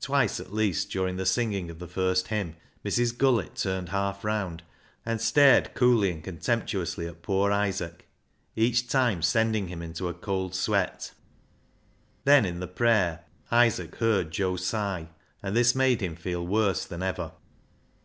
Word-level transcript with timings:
Twice, 0.00 0.40
at 0.40 0.52
least, 0.52 0.90
during 0.90 1.18
the 1.18 1.24
singing 1.24 1.70
of 1.70 1.78
the 1.78 1.86
first 1.86 2.26
hymn 2.26 2.56
Mrs. 2.84 3.16
Gullett 3.16 3.54
turned 3.54 3.90
half 3.90 4.24
round, 4.24 4.64
and 5.04 5.20
stared 5.20 5.72
coolly 5.74 6.10
and 6.10 6.24
contemptuously 6.24 7.06
at 7.06 7.22
poor 7.22 7.52
Isaac, 7.52 8.08
each 8.56 8.88
time 8.88 9.22
sending 9.22 9.68
him 9.68 9.82
into 9.82 10.08
a 10.08 10.14
cold 10.14 10.56
sweat. 10.56 11.12
Then 12.24 12.44
in 12.44 12.58
the 12.58 12.66
prayer 12.66 13.20
Isaac 13.52 13.94
heard 13.94 14.32
Joe 14.32 14.56
sigh, 14.56 15.10
and 15.44 15.54
this 15.54 15.76
made 15.76 16.00
him 16.00 16.16
feel 16.16 16.44
worse 16.44 16.84
than 16.84 17.04
ever. 17.04 17.30